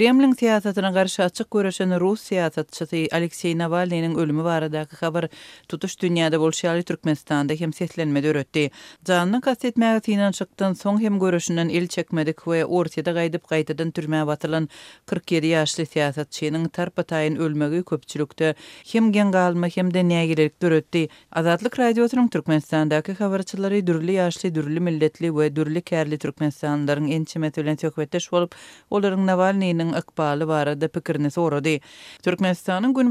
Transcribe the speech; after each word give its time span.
Kremlin 0.00 0.32
siyasatına 0.32 0.90
garşy 0.90 1.22
açyk 1.22 1.50
görüşen 1.50 2.00
Rus 2.00 2.20
siyasatçysy 2.22 3.06
Aleksey 3.12 3.52
Navalnyň 3.58 4.16
ölümi 4.16 4.44
baradaky 4.48 4.96
habar 5.00 5.28
tutuş 5.68 5.92
dünýäde 6.00 6.38
bolşy 6.44 6.66
ýaly 6.66 6.82
Türkmenistanda 6.82 7.52
hem 7.58 7.72
setlenme 7.72 8.22
döretdi. 8.22 8.70
Janyny 9.08 9.40
kasetmäge 9.40 10.00
tinan 10.00 10.32
çykdyn 10.32 10.72
son 10.72 11.00
hem 11.00 11.18
görüşünden 11.18 11.68
el 11.68 11.86
çekmedik 11.88 12.36
we 12.44 12.64
ortada 12.64 13.10
gaýdyp 13.18 13.42
gaýtadan 13.50 13.92
türmä 13.98 14.22
batylan 14.26 14.68
47 15.06 15.46
ýaşly 15.46 15.86
siyasatçynyň 15.86 16.68
tarpatayyn 16.68 17.36
ölmegi 17.36 17.82
köpçülükde 17.84 18.54
hem 18.92 19.12
gen 19.12 19.30
qalma 19.32 19.68
hem 19.74 19.94
de 19.94 20.00
näýgelik 20.00 20.52
döretdi. 20.62 21.08
Azatlyk 21.32 21.78
radiosynyň 21.78 22.28
Türkmenistandaky 22.30 23.12
habarçylary 23.18 23.86
dürli 23.86 24.12
ýaşly, 24.16 24.54
dürli 24.54 24.80
milletli 24.80 25.26
we 25.28 25.56
dürli 25.56 25.82
kärli 25.92 26.18
türkmenistanlaryň 26.18 27.12
ençimet 27.20 27.56
bilen 27.56 27.76
söhbetdeş 27.76 28.32
bolup, 28.32 28.54
olaryň 28.90 29.89
Türkmenistan'ın 29.90 29.98
ıkbalı 29.98 30.48
barada 30.48 30.88
pikirini 30.88 31.30
sorudi. 31.30 31.80
Türkmenistan'ın 32.22 32.94
gün 32.94 33.10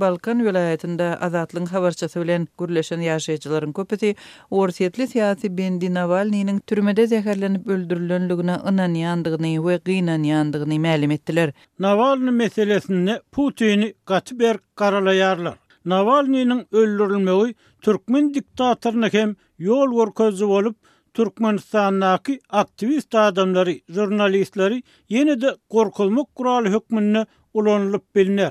Balkan 0.00 0.46
vilayetinde 0.46 1.04
azatlığın 1.18 1.66
havarçası 1.66 2.20
bilen 2.22 2.46
gürleşen 2.58 3.00
yaşayıcıların 3.00 3.72
kopisi, 3.72 4.14
orsiyetli 4.50 5.06
siyasi 5.06 5.58
Bendi 5.58 5.94
Navalny'nin 5.94 6.58
türmede 6.60 7.06
zeherlenip 7.06 7.66
öldürülönlüğüne 7.66 8.56
inan 8.70 8.94
yandığını 8.94 9.68
ve 9.68 9.80
gynan 9.84 10.22
yandığını 10.22 10.74
etdiler. 10.74 11.10
ettiler. 11.14 11.52
Navalny 11.78 12.30
meselesinde 12.30 13.22
Putin'i 13.32 13.94
katiber 14.04 14.56
karalayarlar. 14.74 15.54
Navalny'nin 15.84 16.66
öldürülmeyi 16.72 17.54
Türkmen 17.82 18.34
diktatörüne 18.34 19.08
hem 19.12 19.36
yol 19.58 19.90
vor 19.92 20.08
olup, 20.62 20.76
Türkmenistan'daki 21.18 22.40
aktivist 22.48 23.14
adamları, 23.14 23.74
jurnalistleri 23.88 24.82
yeni 25.08 25.40
de 25.40 25.54
korkulmuk 25.68 26.34
kural 26.34 26.64
hükmünü 26.64 27.26
ulanılıp 27.54 28.14
bilinir. 28.16 28.50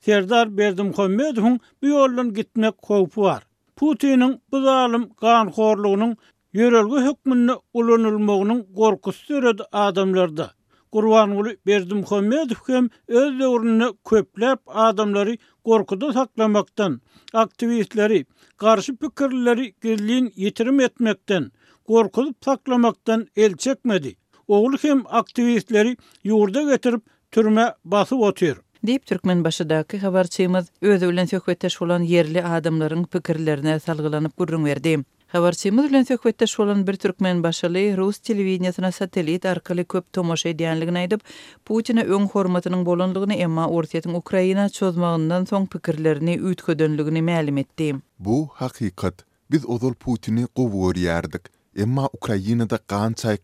Serdar 0.00 0.58
Berdim 0.58 0.92
Khomedov'un 0.92 1.60
bu 1.82 1.86
yoldan 1.86 2.34
gitmek 2.34 2.78
kovpu 2.78 3.22
var. 3.22 3.42
Putin'in 3.76 4.42
bu 4.52 4.60
zalim 4.62 5.14
kan 5.14 5.46
horluğunun 5.48 6.16
yörelgü 6.52 6.96
hükmünü 7.10 7.52
ulanılmuğunun 7.72 8.66
korkusu 8.76 9.24
sürüdü 9.26 9.62
adamlarda. 9.72 10.50
Kurvan 10.92 11.30
Uli 11.30 11.56
Berdim 11.66 12.02
Khomedov 12.04 12.54
kem 12.66 12.88
öz 13.08 13.32
köplep 14.10 14.58
adamları 14.66 15.36
korkuda 15.64 16.12
saklamaktan, 16.12 17.00
aktivistleri, 17.32 18.24
karşı 18.56 18.96
pikirleri 18.96 19.74
gizliyini 19.82 20.32
yitirim 20.36 20.80
gorkulup 21.88 22.36
saklamaktan 22.44 23.28
el 23.36 23.56
çekmedi. 23.56 24.14
Oğul 24.48 24.76
hem 24.82 25.02
aktivistleri 25.08 25.96
yurda 26.24 26.62
getirip 26.74 27.02
türme 27.30 27.74
basıp 27.84 28.20
otur. 28.20 28.56
Deyip 28.86 29.06
Türkmen 29.06 29.44
başıdaki 29.44 29.96
xabarçıymız 29.96 30.66
özü 30.82 31.12
ilen 31.12 31.24
sökvetteş 31.24 31.82
olan 31.82 32.02
yerli 32.02 32.44
adamların 32.44 33.04
pikirlerine 33.04 33.80
salgılanıp 33.80 34.32
gurrun 34.36 34.64
verdi. 34.64 34.98
Xabarçıymız 35.28 35.84
ilen 35.90 36.02
sökvetteş 36.02 36.60
olan 36.60 36.86
bir 36.86 36.94
Türkmen 36.96 37.42
başılı 37.42 37.96
Rus 37.96 38.18
televiziyasına 38.18 38.92
satelit 38.92 39.46
arkali 39.46 39.84
köp 39.84 40.12
tomoş 40.12 40.46
ediyanlıgın 40.46 40.94
aydıp 40.94 41.20
Putin'a 41.64 42.00
ön 42.00 42.26
hormatının 42.26 42.86
bolonluğunu 42.86 43.32
emma 43.32 43.68
orsiyatın 43.68 44.14
Ukrayna 44.14 44.68
çözmağından 44.68 45.44
son 45.44 45.66
pikirlerini 45.66 46.34
ütködönlüğünü 46.34 47.18
məlim 47.18 47.60
etdi. 47.60 47.96
Bu 48.18 48.48
haqiqat. 48.52 49.14
Biz 49.50 49.68
ozol 49.68 49.92
Putin'i 49.92 50.46
qovur 50.54 50.96
yardik. 50.96 51.57
Emma 51.82 52.08
Ukrainada 52.12 52.78
qan 52.90 53.12
çay 53.20 53.38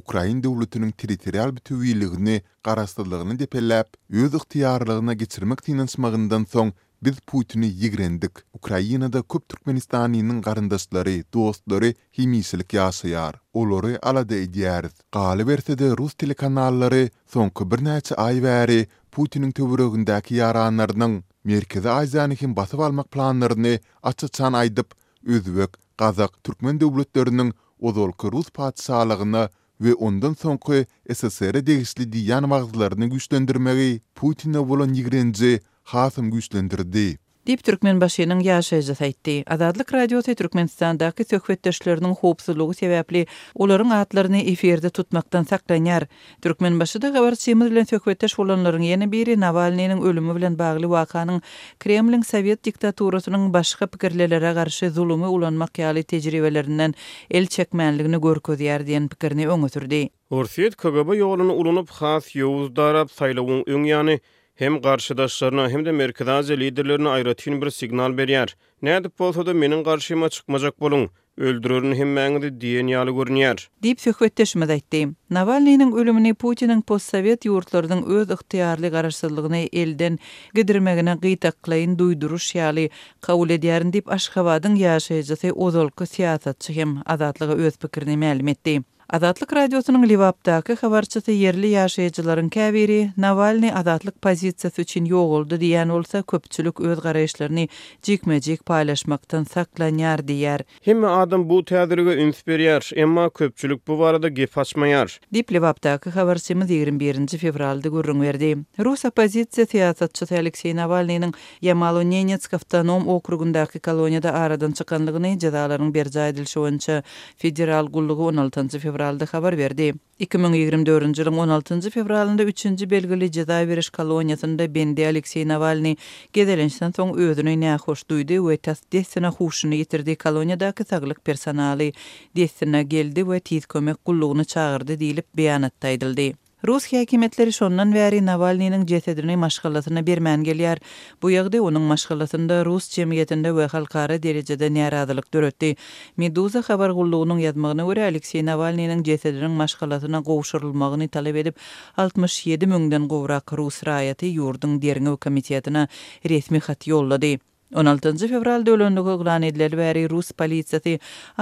Ukrain 0.00 0.42
döwletiniň 0.42 0.90
territorial 0.90 1.52
bitüviyyiligini 1.56 2.42
qarastadlığını 2.64 3.38
depelläp, 3.38 3.86
öz 4.10 4.34
ıhtiyarlığına 4.34 5.14
geçirmek 5.14 5.62
tinansmağından 5.62 6.44
soň 6.44 6.72
biz 7.02 7.16
Putin'i 7.26 7.66
yigrendik. 7.66 8.30
Ukrainada 8.52 9.22
köp 9.22 9.48
Türkmenistanynyň 9.48 10.42
qarindasları, 10.42 11.24
dostlary 11.34 11.92
himisilik 12.18 12.72
yasayar. 12.74 13.34
Olori 13.52 13.98
alada 13.98 14.34
ediyyarid. 14.34 14.96
Qali 15.12 15.46
versedde 15.46 15.90
rus 15.98 16.14
telekanallary 16.14 17.08
son 17.26 17.48
kubirnaçı 17.48 18.14
ayvari, 18.14 18.86
Putin'in 19.12 19.50
tövürüvü 19.50 20.04
tövürüvü 20.04 20.04
tövürüvü 20.04 20.22
tövürüvü 20.26 21.22
tövürüvü 21.68 22.36
tövürüvü 22.36 22.56
basyp 22.56 22.80
almak 22.80 23.10
planlaryny 23.10 23.78
tövürüvü 24.02 24.56
aýdyp, 24.62 24.86
özbek, 25.26 25.70
tövürüvü 25.98 26.28
Türkmen 26.44 26.80
döwletleriniň 26.80 27.52
Ozolki 27.80 28.26
Rus 28.32 28.50
padşalygyna 28.50 29.48
we 29.78 29.94
ondan 29.94 30.34
soňky 30.42 30.78
SSR 31.14 31.58
degişli 31.66 32.04
diýan 32.14 32.44
wagtlaryny 32.52 33.06
güýçlendirmegi 33.14 34.00
Putina 34.20 34.62
bolan 34.70 34.94
20-nji 35.00 35.52
hasym 35.92 36.30
güýçlendirdi. 36.32 37.04
Dip 37.46 37.60
Türkmen 37.66 37.98
başyynyň 38.02 38.40
ýaşaýjy 38.46 38.94
saýtdy. 38.98 39.32
Azadlyk 39.54 39.92
radiosy 39.94 40.32
Türkmenistandaky 40.38 41.22
söhbetdeşleriniň 41.32 42.16
howpsuzlugy 42.22 42.74
sebäpli 42.78 43.20
olaryň 43.64 43.92
atlaryny 43.98 44.40
eferde 44.52 44.90
tutmakdan 44.90 45.44
saklanýar. 45.46 46.08
Türkmen 46.42 46.80
başyda 46.80 47.12
habar 47.16 47.34
çymyr 47.44 47.70
bilen 47.74 47.86
söhbetdeş 47.92 48.34
bolanlaryň 48.40 48.86
ýene 48.88 49.06
biri 49.12 49.36
Navalnyň 49.44 50.02
ölümi 50.10 50.34
bilen 50.40 50.58
bagly 50.62 50.88
wakanyň 50.96 51.38
Kremliň 51.84 52.24
Sowet 52.32 52.64
diktaturasynyň 52.70 53.46
başga 53.54 53.86
pikirlere 53.94 54.52
garşy 54.58 54.90
zulumy 54.98 55.26
ulanmak 55.38 55.78
ýaly 55.84 56.02
tejribelerinden 56.14 56.94
el 57.40 57.46
çekmänligini 57.58 58.16
görkezýär 58.26 58.82
diýen 58.90 59.06
pikirini 59.14 59.46
öňe 59.54 59.68
sürdi. 59.76 60.02
Orsiýet 60.40 60.74
KGB 60.84 61.08
ýolunyň 61.22 61.50
ulunyp 61.62 61.90
has 62.02 62.34
ýowuz 62.42 62.74
darap 62.82 63.08
saýlawyň 63.22 63.62
öňýany 63.78 64.18
hem 64.56 64.80
garşıdaşlarına 64.80 65.68
hem 65.70 65.84
de 65.84 65.90
merkezdäki 65.96 66.56
liderlerine 66.60 67.08
aýratyn 67.08 67.62
bir 67.62 67.70
signal 67.70 68.10
berýär. 68.20 68.48
Näde 68.82 69.10
bolsa 69.18 69.46
da 69.46 69.50
meniň 69.52 69.82
garşyma 69.84 70.28
çykmajak 70.28 70.80
bolun. 70.80 71.08
öldürürün 71.46 71.94
himmeňde 71.98 72.48
diýen 72.60 72.86
ýaly 72.92 73.10
görnýär. 73.16 73.66
Dip 73.82 74.00
söhbetdeşmez 74.00 74.70
aýtdy. 74.70 75.02
Navalnyň 75.30 75.92
ölümini 76.02 76.30
Putiniň 76.44 76.80
postsovet 76.92 77.44
ýurtlarynyň 77.44 78.00
öz 78.18 78.30
ihtiýarly 78.30 78.88
garaşsyzlygyny 78.90 79.68
elden 79.72 80.18
gidirmegine 80.54 81.14
gytak 81.22 81.62
kylan 81.64 81.96
duýduruş 82.00 82.46
ýaly 82.56 82.88
kabul 83.20 83.48
edýärin 83.58 83.92
dip 83.92 84.08
Aşgabatyň 84.08 84.76
ýaşaýjysy 84.86 85.52
Ozolky 85.52 86.04
siýasatçy 86.14 86.74
hem 86.80 86.96
azatlygy 87.06 87.52
öz 87.68 87.76
pikirini 87.84 88.16
ma'lum 88.16 88.48
etdi. 88.48 88.80
Azatlyk 89.08 89.52
radiosynyň 89.54 90.02
Livapdaky 90.10 90.74
habarçysy 90.80 91.30
yerli 91.32 91.68
ýaşaýjylaryň 91.78 92.46
käbiri 92.54 92.96
Navalny 93.22 93.68
azatlyk 93.80 94.14
pozisiýasy 94.26 94.82
üçin 94.82 95.04
ýogulda 95.10 95.54
diýen 95.62 95.92
bolsa 95.94 96.22
köpçülük 96.32 96.80
öz 96.82 96.98
garaýşlaryny 97.04 97.68
jikmejik 98.08 98.64
paýlaşmakdan 98.70 99.46
saklanýar 99.52 100.24
diýer. 100.30 100.64
Hemme 100.88 101.06
adam 101.20 101.44
bu 101.48 101.60
täzirige 101.68 102.16
üns 102.24 102.40
berýär, 102.50 102.82
emma 103.04 103.28
köpçülük 103.30 103.86
bu 103.88 103.98
barada 104.00 104.28
gep 104.28 104.50
açmaýar. 104.58 105.18
Dip 105.34 105.52
Livapdaky 105.54 106.10
21-nji 106.16 107.38
fevralda 107.44 107.88
gurrun 107.94 108.20
berdi. 108.26 108.50
Rus 108.82 109.04
opozisiýa 109.12 109.68
siýasatçysy 109.70 110.38
Aleksey 110.40 110.74
Navalnyň 110.80 111.30
Yamalo-Nenetsk 111.70 112.58
awtonom 112.58 113.06
okrugyndaky 113.18 113.78
koloniýada 113.78 114.34
aradan 114.42 114.74
çykanlygyny 114.82 115.38
jazalaryň 115.46 115.94
berjaýdylşy 116.00 116.58
bolança 116.58 117.00
federal 117.38 117.86
gullugy 117.86 118.32
16-njy 118.34 118.95
fevralda 118.96 119.26
xabar 119.28 119.56
verdi. 119.58 119.92
2024-nji 120.20 121.20
ýylyň 121.20 121.28
16-njy 121.28 121.92
fevralynda 121.92 122.44
3-nji 122.48 122.86
belgili 122.88 123.28
jada 123.36 123.58
beriş 123.68 123.90
koloniýasynda 123.98 124.68
Bendi 124.74 125.04
Alekseý 125.06 125.44
Navalny 125.48 125.92
gedelenden 126.38 126.90
soň 126.96 127.12
özüni 127.26 127.54
nähoş 127.64 128.04
duýdy 128.10 128.38
we 128.46 128.56
täsdesine 128.56 129.28
howşuny 129.36 129.82
ýitirdi. 129.82 130.16
Koloniýadaky 130.24 130.88
saglyk 130.88 131.20
personaly 131.24 131.92
desine 132.36 132.82
geldi 132.82 133.20
we 133.28 133.40
tiz 133.40 133.66
kömek 133.66 134.00
gullugyny 134.04 134.44
çağırdy 134.44 134.92
diýilip 135.00 135.28
beýan 135.36 135.66
etdi. 135.70 136.32
Rus 136.64 136.86
hakimetleri 136.92 137.52
şondan 137.52 137.94
beri 137.94 138.26
Navalnyning 138.26 138.86
jesedini 138.88 139.34
mashghalatyna 139.36 140.02
bermän 140.06 140.44
gelýär. 140.46 140.78
Bu 141.22 141.30
ýagdaý 141.32 141.60
onuň 141.68 141.82
mashghalatynda 141.90 142.56
rus 142.64 142.86
jemgyýetinde 142.96 143.50
we 143.58 143.66
halkara 143.72 144.16
derejede 144.22 144.70
näradylyk 144.76 145.26
döretdi. 145.34 145.68
Meduza 146.16 146.62
habar 146.70 146.94
gullugynyň 146.98 147.42
ýazmagyna 147.44 147.86
görä 147.90 148.06
Aleksei 148.10 148.42
Navalnyning 148.46 149.04
jesedini 149.08 149.50
mashghalatyna 149.58 150.20
gowşurylmagyny 150.30 151.08
talap 151.18 151.36
edip 151.44 151.56
67 151.96 152.70
müňden 152.74 153.06
gowrak 153.06 153.52
rus 153.52 153.82
raýaty 153.90 154.32
ýurdun 154.38 154.80
derňe 154.86 155.16
komitetine 155.26 155.88
resmi 156.24 156.62
hat 156.70 156.88
ýollady. 156.92 157.36
16 157.74 158.28
fevral 158.30 158.62
dölönü 158.66 159.02
qoğlan 159.02 159.42
edilir 159.48 159.72
vəri 159.74 160.04
Rus 160.10 160.28
polisiyyəti 160.38 160.92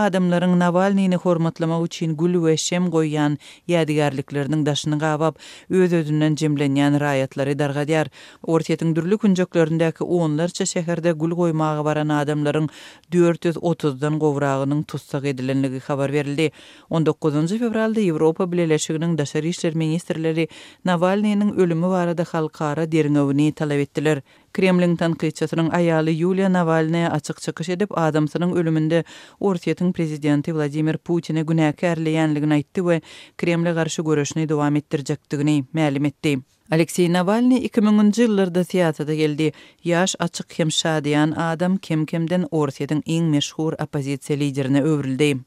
adımların 0.05 0.55
Navalnyini 0.61 1.19
xormatlama 1.25 1.76
üçin 1.85 2.15
gül 2.17 2.38
və 2.41 2.55
şem 2.56 2.87
qoyan 2.94 3.35
yədigərliklərinin 3.69 4.62
daşını 4.65 4.97
qabab, 5.03 5.35
öz-özündən 5.69 6.38
cimlənyən 6.41 6.97
rayatları 7.03 7.59
dargadyar. 7.59 8.09
Ortiyyətin 8.43 8.94
dürlü 8.97 9.19
onlarça 9.25 10.05
onlarca 10.05 10.65
şəhərdə 10.73 11.12
gül 11.21 11.32
qoymağı 11.43 11.85
varan 11.85 12.09
adımların 12.09 12.69
430-dan 13.12 14.19
qovrağının 14.19 14.82
tutsaq 14.82 15.25
edilənləgi 15.25 15.81
xabar 15.85 16.12
verildi. 16.12 16.50
19 16.91 17.59
fevralda 17.59 18.00
Evropa 18.00 18.44
Biləşiqinin 18.44 19.19
daşarı 19.19 19.47
işlər 19.47 19.75
Navalnyinin 19.75 20.49
Navalnini 20.85 21.53
ölümü 21.62 21.87
varada 21.87 22.23
xalqara 22.23 22.85
derinəvini 22.88 23.53
tələv 23.55 23.81
etdilər. 23.85 24.23
Kremlin 24.54 24.94
tanqidçisining 25.00 25.68
ayali 25.74 26.10
Yulia 26.14 26.48
Navalnaya 26.52 27.08
açyq 27.16 27.38
çykyş 27.44 27.68
edip 27.74 27.90
adamsynyň 27.98 28.52
ölümünde 28.60 29.04
Russiýanyň 29.40 29.90
prezidenti 29.96 30.54
Vladimir 30.54 30.98
Putini 31.08 31.40
günäkärliýänligini 31.48 32.52
aýtdy 32.60 32.82
we 32.90 33.00
Kremli 33.38 33.70
garşy 33.80 34.02
görüşni 34.10 34.44
dowam 34.48 34.76
etdirjekdigini 34.76 35.56
ma'lum 35.72 36.04
etdi. 36.12 36.36
Alexey 36.76 37.10
Navalny 37.12 37.56
2000-nji 37.66 38.20
ýyllarda 38.28 38.64
teatrda 38.74 39.14
geldi. 39.14 39.50
Ýaş, 39.84 40.14
açyk 40.18 40.58
hem 40.58 40.70
şadyan 40.70 41.30
adam, 41.50 41.76
kim-kimden 41.82 42.46
Russiýanyň 42.52 43.02
iň 43.06 43.24
meşhur 43.36 43.72
opposisiýa 43.72 44.38
liderine 44.44 44.82
öwrüldi. 44.94 45.44